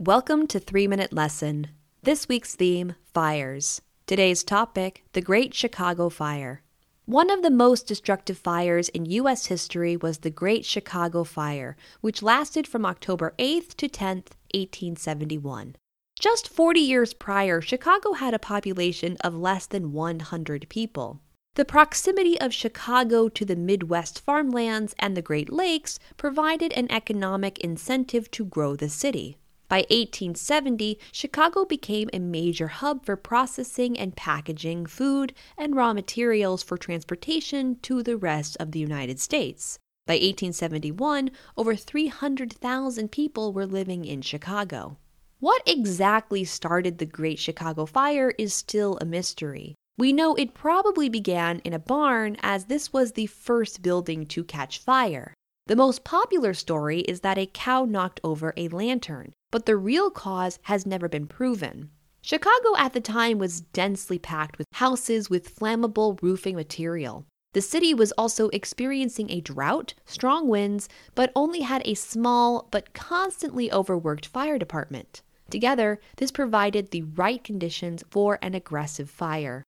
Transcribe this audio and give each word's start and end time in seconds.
Welcome 0.00 0.46
to 0.46 0.60
3 0.60 0.86
Minute 0.86 1.12
Lesson. 1.12 1.70
This 2.04 2.28
week's 2.28 2.54
theme 2.54 2.94
Fires. 3.12 3.82
Today's 4.06 4.44
topic 4.44 5.02
The 5.12 5.20
Great 5.20 5.54
Chicago 5.54 6.08
Fire. 6.08 6.62
One 7.04 7.30
of 7.30 7.42
the 7.42 7.50
most 7.50 7.88
destructive 7.88 8.38
fires 8.38 8.88
in 8.90 9.06
U.S. 9.06 9.46
history 9.46 9.96
was 9.96 10.18
the 10.18 10.30
Great 10.30 10.64
Chicago 10.64 11.24
Fire, 11.24 11.76
which 12.00 12.22
lasted 12.22 12.68
from 12.68 12.86
October 12.86 13.34
8th 13.40 13.74
to 13.74 13.88
10th, 13.88 14.36
1871. 14.54 15.74
Just 16.20 16.48
40 16.48 16.78
years 16.78 17.12
prior, 17.12 17.60
Chicago 17.60 18.12
had 18.12 18.34
a 18.34 18.38
population 18.38 19.16
of 19.22 19.34
less 19.34 19.66
than 19.66 19.90
100 19.90 20.68
people. 20.68 21.20
The 21.56 21.64
proximity 21.64 22.40
of 22.40 22.54
Chicago 22.54 23.28
to 23.30 23.44
the 23.44 23.56
Midwest 23.56 24.20
farmlands 24.20 24.94
and 25.00 25.16
the 25.16 25.22
Great 25.22 25.52
Lakes 25.52 25.98
provided 26.16 26.72
an 26.74 26.86
economic 26.88 27.58
incentive 27.58 28.30
to 28.30 28.44
grow 28.44 28.76
the 28.76 28.88
city. 28.88 29.38
By 29.68 29.80
1870, 29.90 30.98
Chicago 31.12 31.66
became 31.66 32.08
a 32.12 32.18
major 32.18 32.68
hub 32.68 33.04
for 33.04 33.16
processing 33.16 33.98
and 33.98 34.16
packaging 34.16 34.86
food 34.86 35.34
and 35.58 35.76
raw 35.76 35.92
materials 35.92 36.62
for 36.62 36.78
transportation 36.78 37.76
to 37.82 38.02
the 38.02 38.16
rest 38.16 38.56
of 38.58 38.72
the 38.72 38.78
United 38.78 39.20
States. 39.20 39.78
By 40.06 40.14
1871, 40.14 41.30
over 41.54 41.76
300,000 41.76 43.12
people 43.12 43.52
were 43.52 43.66
living 43.66 44.06
in 44.06 44.22
Chicago. 44.22 44.96
What 45.38 45.62
exactly 45.66 46.44
started 46.44 46.96
the 46.96 47.04
Great 47.04 47.38
Chicago 47.38 47.84
Fire 47.84 48.32
is 48.38 48.54
still 48.54 48.96
a 49.02 49.04
mystery. 49.04 49.74
We 49.98 50.14
know 50.14 50.34
it 50.34 50.54
probably 50.54 51.10
began 51.10 51.58
in 51.58 51.74
a 51.74 51.78
barn, 51.78 52.38
as 52.40 52.64
this 52.64 52.92
was 52.92 53.12
the 53.12 53.26
first 53.26 53.82
building 53.82 54.24
to 54.26 54.44
catch 54.44 54.78
fire. 54.78 55.34
The 55.68 55.76
most 55.76 56.02
popular 56.02 56.54
story 56.54 57.00
is 57.00 57.20
that 57.20 57.36
a 57.36 57.44
cow 57.44 57.84
knocked 57.84 58.20
over 58.24 58.54
a 58.56 58.68
lantern, 58.68 59.34
but 59.50 59.66
the 59.66 59.76
real 59.76 60.10
cause 60.10 60.58
has 60.62 60.86
never 60.86 61.10
been 61.10 61.26
proven. 61.26 61.90
Chicago 62.22 62.74
at 62.78 62.94
the 62.94 63.02
time 63.02 63.36
was 63.36 63.60
densely 63.60 64.18
packed 64.18 64.56
with 64.56 64.66
houses 64.72 65.28
with 65.28 65.54
flammable 65.54 66.18
roofing 66.22 66.56
material. 66.56 67.26
The 67.52 67.60
city 67.60 67.92
was 67.92 68.12
also 68.12 68.48
experiencing 68.48 69.30
a 69.30 69.42
drought, 69.42 69.92
strong 70.06 70.48
winds, 70.48 70.88
but 71.14 71.32
only 71.36 71.60
had 71.60 71.82
a 71.84 71.92
small 71.92 72.66
but 72.70 72.94
constantly 72.94 73.70
overworked 73.70 74.24
fire 74.24 74.56
department. 74.58 75.20
Together, 75.50 76.00
this 76.16 76.30
provided 76.30 76.92
the 76.92 77.02
right 77.02 77.44
conditions 77.44 78.02
for 78.08 78.38
an 78.40 78.54
aggressive 78.54 79.10
fire. 79.10 79.64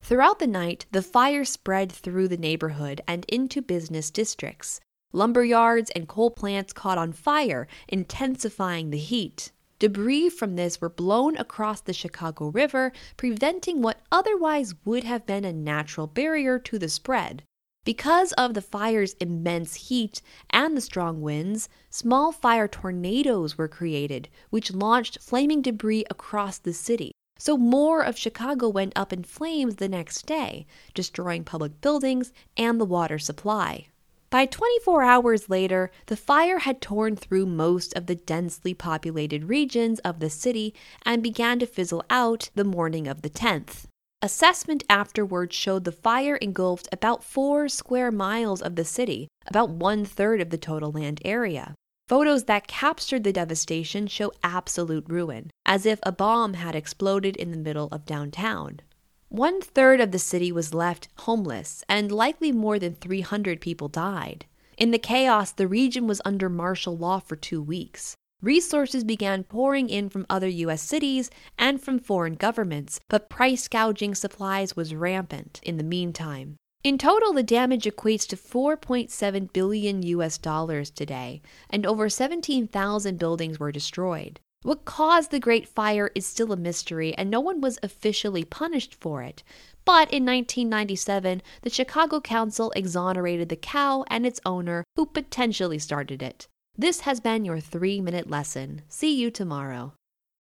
Throughout 0.00 0.38
the 0.38 0.46
night, 0.46 0.86
the 0.92 1.02
fire 1.02 1.44
spread 1.44 1.90
through 1.90 2.28
the 2.28 2.36
neighborhood 2.36 3.00
and 3.08 3.24
into 3.28 3.60
business 3.60 4.12
districts. 4.12 4.80
Lumber 5.12 5.44
yards 5.44 5.90
and 5.90 6.06
coal 6.06 6.30
plants 6.30 6.72
caught 6.72 6.98
on 6.98 7.12
fire, 7.12 7.66
intensifying 7.88 8.90
the 8.90 8.98
heat. 8.98 9.50
Debris 9.80 10.28
from 10.28 10.56
this 10.56 10.80
were 10.80 10.88
blown 10.88 11.36
across 11.36 11.80
the 11.80 11.92
Chicago 11.92 12.48
River, 12.48 12.92
preventing 13.16 13.82
what 13.82 14.02
otherwise 14.12 14.74
would 14.84 15.04
have 15.04 15.26
been 15.26 15.44
a 15.44 15.52
natural 15.52 16.06
barrier 16.06 16.58
to 16.58 16.78
the 16.78 16.88
spread. 16.88 17.42
Because 17.84 18.32
of 18.34 18.52
the 18.52 18.60
fire's 18.60 19.14
immense 19.14 19.74
heat 19.74 20.20
and 20.50 20.76
the 20.76 20.82
strong 20.82 21.22
winds, 21.22 21.68
small 21.88 22.30
fire 22.30 22.68
tornadoes 22.68 23.56
were 23.56 23.68
created, 23.68 24.28
which 24.50 24.74
launched 24.74 25.18
flaming 25.20 25.62
debris 25.62 26.04
across 26.10 26.58
the 26.58 26.74
city. 26.74 27.10
So 27.38 27.56
more 27.56 28.02
of 28.02 28.18
Chicago 28.18 28.68
went 28.68 28.92
up 28.94 29.14
in 29.14 29.24
flames 29.24 29.76
the 29.76 29.88
next 29.88 30.26
day, 30.26 30.66
destroying 30.92 31.42
public 31.42 31.80
buildings 31.80 32.34
and 32.54 32.78
the 32.78 32.84
water 32.84 33.18
supply. 33.18 33.86
By 34.30 34.46
24 34.46 35.02
hours 35.02 35.50
later, 35.50 35.90
the 36.06 36.16
fire 36.16 36.60
had 36.60 36.80
torn 36.80 37.16
through 37.16 37.46
most 37.46 37.92
of 37.96 38.06
the 38.06 38.14
densely 38.14 38.74
populated 38.74 39.48
regions 39.48 39.98
of 40.00 40.20
the 40.20 40.30
city 40.30 40.72
and 41.04 41.20
began 41.20 41.58
to 41.58 41.66
fizzle 41.66 42.04
out 42.08 42.48
the 42.54 42.62
morning 42.62 43.08
of 43.08 43.22
the 43.22 43.30
10th. 43.30 43.86
Assessment 44.22 44.84
afterwards 44.88 45.56
showed 45.56 45.82
the 45.82 45.90
fire 45.90 46.36
engulfed 46.36 46.88
about 46.92 47.24
four 47.24 47.68
square 47.68 48.12
miles 48.12 48.62
of 48.62 48.76
the 48.76 48.84
city, 48.84 49.26
about 49.48 49.70
one 49.70 50.04
third 50.04 50.40
of 50.40 50.50
the 50.50 50.58
total 50.58 50.92
land 50.92 51.20
area. 51.24 51.74
Photos 52.06 52.44
that 52.44 52.68
captured 52.68 53.24
the 53.24 53.32
devastation 53.32 54.06
show 54.06 54.30
absolute 54.44 55.06
ruin, 55.08 55.50
as 55.66 55.86
if 55.86 55.98
a 56.04 56.12
bomb 56.12 56.54
had 56.54 56.76
exploded 56.76 57.34
in 57.34 57.50
the 57.50 57.56
middle 57.56 57.88
of 57.90 58.04
downtown. 58.04 58.80
One 59.30 59.60
third 59.60 60.00
of 60.00 60.10
the 60.10 60.18
city 60.18 60.50
was 60.50 60.74
left 60.74 61.08
homeless, 61.18 61.84
and 61.88 62.10
likely 62.10 62.50
more 62.50 62.80
than 62.80 62.96
300 62.96 63.60
people 63.60 63.86
died. 63.86 64.44
In 64.76 64.90
the 64.90 64.98
chaos, 64.98 65.52
the 65.52 65.68
region 65.68 66.08
was 66.08 66.20
under 66.24 66.48
martial 66.48 66.98
law 66.98 67.20
for 67.20 67.36
two 67.36 67.62
weeks. 67.62 68.16
Resources 68.42 69.04
began 69.04 69.44
pouring 69.44 69.88
in 69.88 70.08
from 70.08 70.26
other 70.28 70.48
U.S. 70.48 70.82
cities 70.82 71.30
and 71.56 71.80
from 71.80 72.00
foreign 72.00 72.34
governments, 72.34 72.98
but 73.08 73.30
price 73.30 73.68
gouging 73.68 74.16
supplies 74.16 74.74
was 74.74 74.96
rampant 74.96 75.60
in 75.62 75.76
the 75.76 75.84
meantime. 75.84 76.56
In 76.82 76.98
total, 76.98 77.32
the 77.32 77.44
damage 77.44 77.84
equates 77.84 78.26
to 78.26 78.36
4.7 78.36 79.52
billion 79.52 80.02
US 80.02 80.38
dollars 80.38 80.90
today, 80.90 81.40
and 81.68 81.86
over 81.86 82.08
17,000 82.08 83.16
buildings 83.16 83.60
were 83.60 83.70
destroyed. 83.70 84.40
What 84.62 84.84
caused 84.84 85.30
the 85.30 85.40
Great 85.40 85.66
Fire 85.66 86.10
is 86.14 86.26
still 86.26 86.52
a 86.52 86.56
mystery, 86.56 87.14
and 87.14 87.30
no 87.30 87.40
one 87.40 87.62
was 87.62 87.78
officially 87.82 88.44
punished 88.44 88.94
for 88.94 89.22
it. 89.22 89.42
But 89.86 90.12
in 90.12 90.26
1997, 90.26 91.40
the 91.62 91.70
Chicago 91.70 92.20
Council 92.20 92.70
exonerated 92.76 93.48
the 93.48 93.56
cow 93.56 94.04
and 94.08 94.26
its 94.26 94.40
owner 94.44 94.84
who 94.96 95.06
potentially 95.06 95.78
started 95.78 96.22
it. 96.22 96.46
This 96.76 97.00
has 97.00 97.20
been 97.20 97.46
your 97.46 97.58
three 97.58 98.02
minute 98.02 98.28
lesson. 98.28 98.82
See 98.88 99.14
you 99.14 99.30
tomorrow. 99.30 99.94